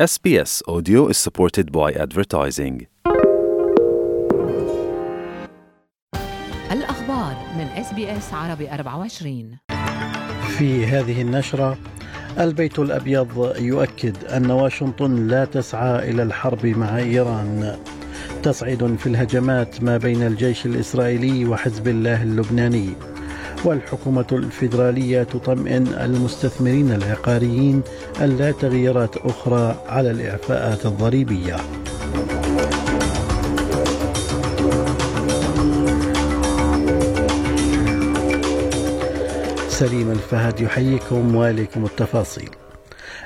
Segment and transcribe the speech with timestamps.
[0.00, 2.86] SBS Audio is supported by advertising.
[6.72, 9.58] الأخبار من اس عربي 24
[10.58, 11.78] في هذه النشرة
[12.38, 17.78] البيت الأبيض يؤكد أن واشنطن لا تسعى إلى الحرب مع إيران.
[18.42, 22.94] تصعيد في الهجمات ما بين الجيش الإسرائيلي وحزب الله اللبناني.
[23.64, 27.82] والحكومة الفيدرالية تطمئن المستثمرين العقاريين
[28.20, 31.56] ألا تغييرات أخرى على الإعفاءات الضريبية.
[39.68, 42.50] سليم الفهد يحييكم وإليكم التفاصيل.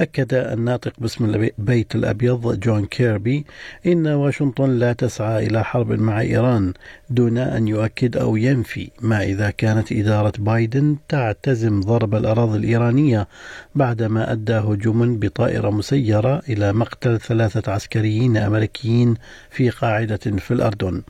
[0.00, 3.46] أكد الناطق باسم البيت الأبيض جون كيربي
[3.86, 6.72] إن واشنطن لا تسعى إلى حرب مع إيران
[7.10, 13.28] دون أن يؤكد أو ينفي ما إذا كانت إدارة بايدن تعتزم ضرب الأراضي الإيرانية
[13.74, 19.14] بعدما أدى هجوم بطائرة مسيرة إلى مقتل ثلاثة عسكريين أمريكيين
[19.50, 21.02] في قاعدة في الأردن.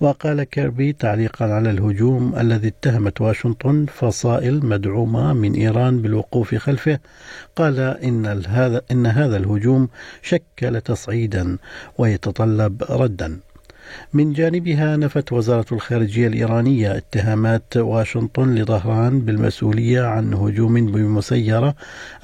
[0.00, 6.98] وقال كيربي تعليقا على الهجوم الذي اتهمت واشنطن فصائل مدعومة من إيران بالوقوف خلفه.
[7.56, 9.88] قال إن هذا إن هذا الهجوم
[10.22, 11.58] شكل تصعيدا
[11.98, 13.40] ويتطلب ردا.
[14.12, 21.74] من جانبها نفت وزارة الخارجية الإيرانية اتهامات واشنطن لطهران بالمسؤولية عن هجوم بمسيرة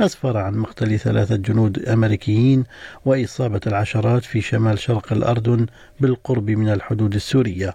[0.00, 2.64] أسفر عن مقتل ثلاثة جنود أمريكيين
[3.04, 5.66] وإصابة العشرات في شمال شرق الأردن
[6.00, 7.74] بالقرب من الحدود السورية.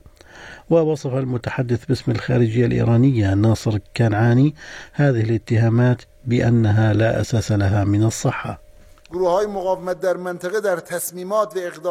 [0.69, 4.55] ووصف المتحدث باسم الخارجية الإيرانية ناصر كنعاني
[4.93, 8.68] هذه الاتهامات بأنها لا أساس لها من الصحة.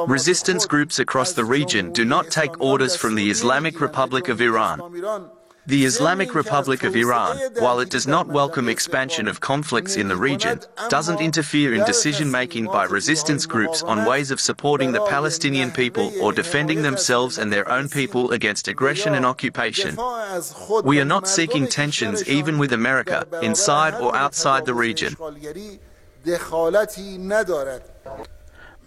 [0.06, 5.30] Resistance groups across the region do not take orders from the Islamic Republic of Iran.
[5.66, 10.16] The Islamic Republic of Iran, while it does not welcome expansion of conflicts in the
[10.16, 15.72] region, doesn't interfere in decision making by resistance groups on ways of supporting the Palestinian
[15.72, 19.98] people or defending themselves and their own people against aggression and occupation.
[20.84, 25.16] We are not seeking tensions even with America, inside or outside the region.
[26.26, 27.82] دخالتی ندارد.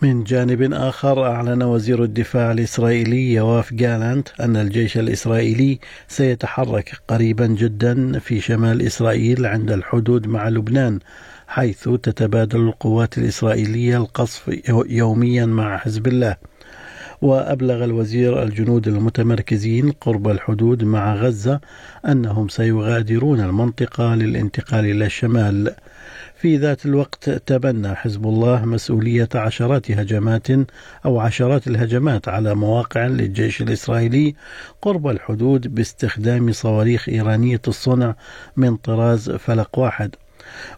[0.01, 8.19] من جانب آخر أعلن وزير الدفاع الإسرائيلي يواف جالانت أن الجيش الإسرائيلي سيتحرك قريبا جدا
[8.19, 10.99] في شمال إسرائيل عند الحدود مع لبنان
[11.47, 14.59] حيث تتبادل القوات الإسرائيلية القصف
[14.89, 16.35] يوميا مع حزب الله.
[17.21, 21.59] وأبلغ الوزير الجنود المتمركزين قرب الحدود مع غزة
[22.07, 25.75] أنهم سيغادرون المنطقة للانتقال إلى الشمال.
[26.35, 30.47] في ذات الوقت تبنى حزب الله مسؤولية عشرات هجمات
[31.05, 34.35] أو عشرات الهجمات على مواقع للجيش الإسرائيلي
[34.81, 38.15] قرب الحدود باستخدام صواريخ إيرانية الصنع
[38.57, 40.15] من طراز فلق واحد.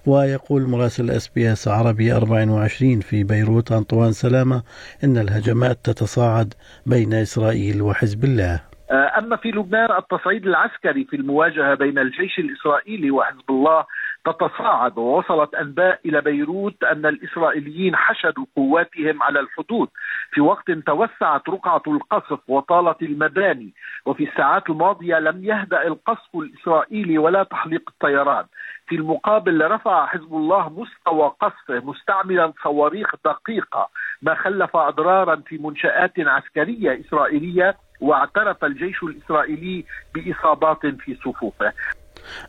[0.06, 4.64] ويقول مراسل SBS عربي 24 في بيروت أنطوان سلامة
[5.04, 6.54] إن الهجمات تتصاعد
[6.86, 8.60] بين إسرائيل وحزب الله.
[8.92, 13.86] أما في لبنان التصعيد العسكري في المواجهة بين الجيش الإسرائيلي وحزب الله
[14.26, 19.90] تتصاعد ووصلت أنباء إلى بيروت أن الإسرائيليين حشدوا قواتهم على الحدود.
[20.32, 23.74] في وقت توسعت رقعة القصف وطالت المباني
[24.06, 28.46] وفي الساعات الماضية لم يهدأ القصف الإسرائيلي ولا تحليق الطيران.
[28.88, 33.90] في المقابل رفع حزب الله مستوى قصفه مستعملا صواريخ دقيقة
[34.22, 39.86] ما خلف أضرارا في منشآت عسكرية إسرائيلية واعترف الجيش الإسرائيلي
[40.16, 41.74] بإصابات في صفوفه.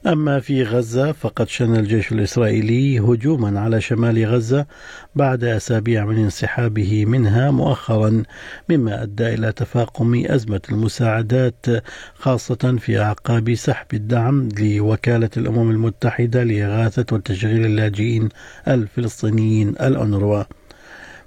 [0.07, 4.67] أما في غزة فقد شن الجيش الإسرائيلي هجوما على شمال غزة
[5.15, 8.23] بعد أسابيع من انسحابه منها مؤخرا
[8.69, 11.67] مما أدى إلى تفاقم أزمة المساعدات
[12.15, 18.29] خاصة في أعقاب سحب الدعم لوكالة الأمم المتحدة لإغاثة وتشغيل اللاجئين
[18.69, 20.45] الفلسطينيين الأونروا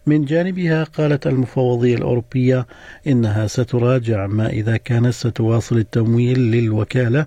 [0.07, 2.67] من جانبها قالت المفوضية الأوروبية
[3.07, 7.25] إنها ستراجع ما إذا كانت ستواصل التمويل للوكالة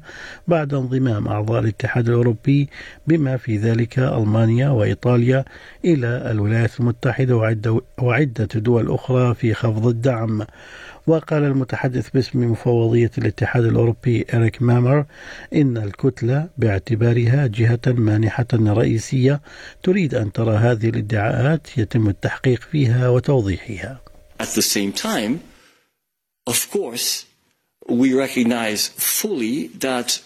[0.48, 2.69] بعد انضمام أعضاء الاتحاد الأوروبي
[3.06, 5.44] بما في ذلك ألمانيا وإيطاليا
[5.84, 7.36] إلى الولايات المتحدة
[7.98, 10.43] وعدة دول أخرى في خفض الدعم.
[11.10, 15.04] وقال المتحدث باسم مفوضية الاتحاد الأوروبي إريك مامر
[15.54, 19.40] إن الكتلة باعتبارها جهة مانحة رئيسية
[19.82, 24.00] تريد أن ترى هذه الادعاءات يتم التحقيق فيها وتوضيحها.
[24.38, 25.40] At the same time,
[26.46, 27.24] of course,
[27.88, 28.88] we recognize
[29.20, 30.22] fully that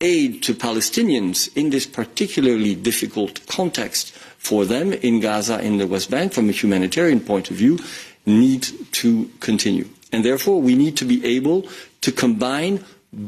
[0.00, 6.08] aid to Palestinians in this particularly difficult context for them in Gaza, in the West
[6.10, 7.78] Bank, from a humanitarian point of view,
[8.26, 8.62] need
[8.92, 9.88] to continue.
[10.14, 11.58] And therefore, we need to be able
[12.04, 12.74] to combine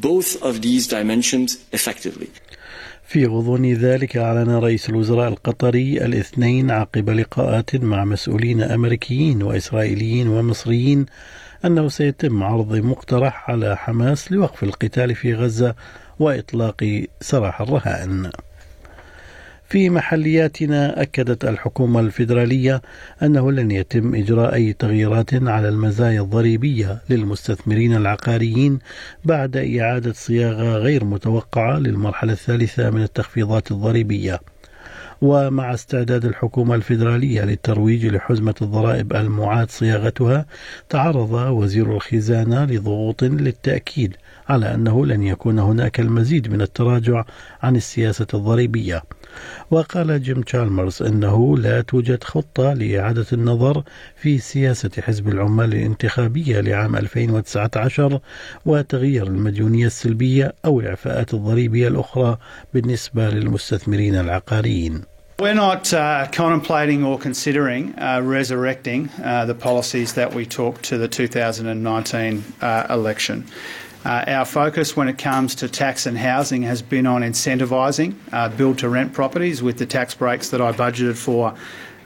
[0.08, 2.28] both of these dimensions effectively.
[3.08, 11.06] في غضون ذلك أعلن رئيس الوزراء القطري الاثنين عقب لقاءات مع مسؤولين أمريكيين وإسرائيليين ومصريين
[11.64, 15.74] أنه سيتم عرض مقترح على حماس لوقف القتال في غزة
[16.18, 18.30] وإطلاق سراح الرهائن.
[19.68, 22.82] في محلياتنا أكدت الحكومة الفيدرالية
[23.22, 28.78] أنه لن يتم إجراء أي تغييرات على المزايا الضريبية للمستثمرين العقاريين
[29.24, 34.40] بعد إعادة صياغة غير متوقعة للمرحلة الثالثة من التخفيضات الضريبية.
[35.22, 40.46] ومع استعداد الحكومة الفيدرالية للترويج لحزمة الضرائب المعاد صياغتها
[40.88, 44.16] تعرض وزير الخزانة لضغوط للتأكيد
[44.48, 47.25] على أنه لن يكون هناك المزيد من التراجع
[47.62, 49.02] عن السياسة الضريبية
[49.70, 53.82] وقال جيم تشالمرز أنه لا توجد خطة لإعادة النظر
[54.16, 58.20] في سياسة حزب العمال الانتخابية لعام 2019
[58.66, 62.38] وتغيير المديونية السلبية أو الإعفاءات الضريبية الأخرى
[62.75, 65.02] بالنسبة للمستثمرين العقاريين
[65.38, 70.96] We're not uh, contemplating or considering uh, resurrecting uh, the policies that we took to
[70.96, 73.44] the 2019 uh, election.
[74.06, 78.49] Uh, our focus when it comes to tax and housing has been on incentivising uh,
[78.50, 81.53] build to rent properties with the tax breaks that I budgeted for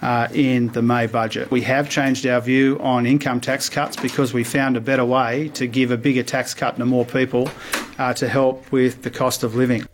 [0.00, 1.50] uh, in the May budget.
[1.50, 5.50] We have changed our view on income tax cuts because we found a better way
[5.50, 7.50] to give a bigger tax cut to more people
[7.98, 9.84] uh, to help with the cost of living.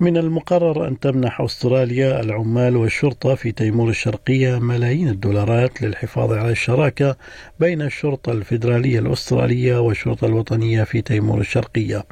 [0.00, 7.16] من المقرر أن تمنح أستراليا العمال والشرطة في تيمور الشرقية ملايين الدولارات للحفاظ على الشراكة
[7.60, 12.04] بين الشرطة الفيدرالية الأسترالية والشرطة الوطنية في تيمور الشرقية.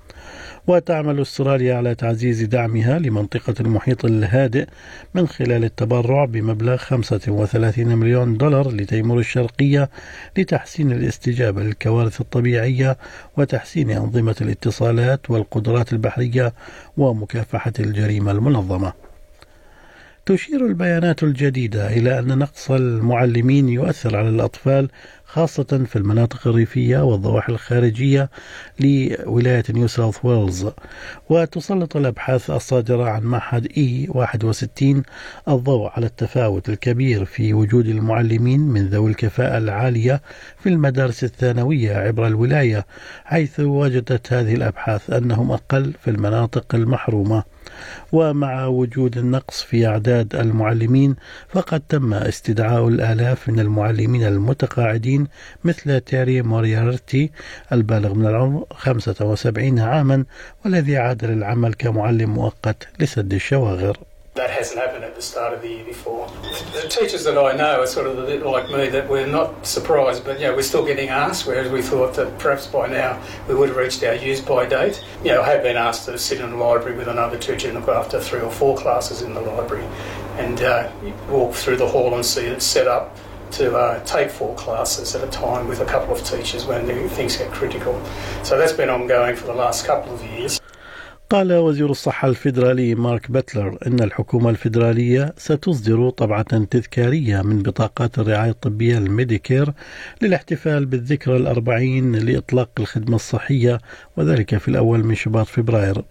[0.66, 4.66] وتعمل أستراليا على تعزيز دعمها لمنطقة المحيط الهادئ
[5.14, 9.90] من خلال التبرع بمبلغ 35 مليون دولار لتيمور الشرقية
[10.38, 12.96] لتحسين الاستجابة للكوارث الطبيعية
[13.36, 16.52] وتحسين أنظمة الاتصالات والقدرات البحرية
[16.96, 18.92] ومكافحة الجريمة المنظمة.
[20.26, 24.88] تشير البيانات الجديدة إلى أن نقص المعلمين يؤثر على الأطفال
[25.34, 28.30] خاصة في المناطق الريفية والضواحي الخارجية
[28.80, 30.66] لولاية نيو ساوث ويلز.
[31.30, 35.02] وتسلط الأبحاث الصادرة عن معهد إي 61
[35.48, 40.22] الضوء على التفاوت الكبير في وجود المعلمين من ذوي الكفاءة العالية
[40.58, 42.86] في المدارس الثانوية عبر الولاية
[43.24, 47.44] حيث وجدت هذه الأبحاث أنهم أقل في المناطق المحرومة.
[48.12, 51.16] ومع وجود النقص في أعداد المعلمين
[51.48, 55.21] فقد تم استدعاء الآلاف من المعلمين المتقاعدين
[55.64, 57.30] مثل تيري موريارتي
[57.72, 60.24] البالغ من العمر 75 عاما
[60.64, 63.96] والذي عاد للعمل كمعلم مؤقت لسد الشواغر
[64.34, 66.26] That hasn't happened at the start of the year before.
[66.72, 69.66] The teachers that I know are sort of a bit like me that we're not
[69.66, 73.22] surprised, but you know, we're still getting asked, whereas we thought that perhaps by now
[73.46, 75.04] we would have reached our use by date.
[75.22, 77.78] You know, I have been asked to sit in a library with another teacher and
[77.78, 79.86] look after three or four classes in the library
[80.38, 80.90] and uh,
[81.28, 83.14] walk through the hall and see it set up
[83.52, 87.36] to uh, take four classes at a time with a couple of teachers when things
[87.36, 87.94] get critical.
[88.42, 90.60] So that's been ongoing for the last couple of years.
[91.32, 98.50] قال وزير الصحة الفيدرالي مارك باتلر إن الحكومة الفيدرالية ستصدر طبعة تذكارية من بطاقات الرعاية
[98.50, 99.72] الطبية الميديكير
[100.22, 103.80] للاحتفال بالذكرى الأربعين لإطلاق الخدمة الصحية
[104.16, 106.02] وذلك في الأول من شباط فبراير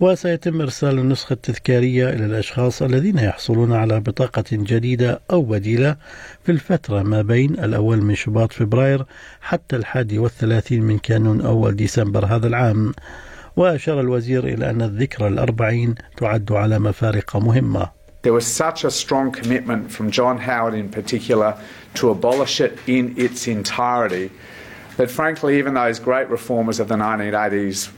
[0.00, 5.96] وسيتم إرسال النسخة التذكارية إلى الأشخاص الذين يحصلون على بطاقة جديدة أو بديلة
[6.44, 9.04] في الفترة ما بين الأول من شباط فبراير
[9.40, 12.92] حتى الحادي والثلاثين من كانون أول ديسمبر هذا العام.
[13.56, 17.88] وأشار الوزير إلى أن الذكرى الأربعين تعد على مفارق مهمة.
[18.22, 21.56] There was such a strong commitment from John Howard in particular
[21.94, 24.30] to abolish it in its entirety
[24.96, 27.90] that frankly even those great reformers of the 1980s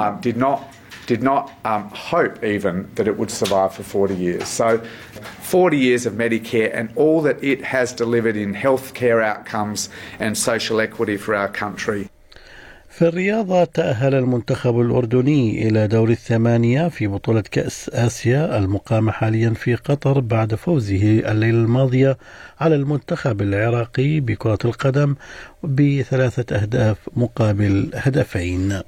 [0.00, 0.74] um, did not
[1.06, 4.48] did not um, hope even that it would survive for 40 years.
[4.48, 4.78] So
[5.40, 10.80] 40 years of Medicare and all that it has delivered in healthcare outcomes and social
[10.80, 12.08] equity for our country.
[12.90, 19.74] في الرياضة تأهل المنتخب الأردني إلى دور الثمانية في بطولة كأس آسيا المقامة حاليا في
[19.74, 22.18] قطر بعد فوزه الليلة الماضية
[22.60, 25.14] على المنتخب العراقي بكرة القدم
[25.62, 28.80] بثلاثة أهداف مقابل هدفين.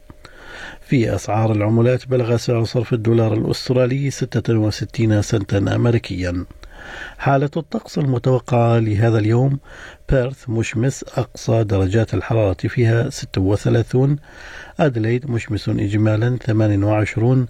[0.80, 6.44] في أسعار العملات بلغ سعر صرف الدولار الأسترالي 66 سنتا أمريكيا.
[7.18, 9.58] حالة الطقس المتوقعة لهذا اليوم
[10.08, 14.16] بيرث مشمس أقصى درجات الحرارة فيها 36
[14.80, 17.46] أدليد مشمس إجمالا 28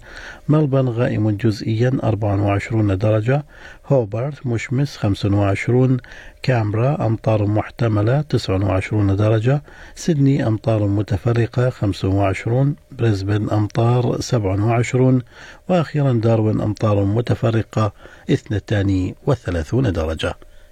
[0.49, 3.43] ملبن غائم جزئيا 24 درجة
[3.87, 5.97] هوبارت مشمس 25
[6.43, 9.61] كامبرا أمطار محتملة 29 درجة
[9.95, 15.21] سيدني أمطار متفرقة 25 بريسبن أمطار 27
[15.69, 17.93] وأخيرا داروين أمطار متفرقة
[18.29, 20.48] 32 درجة.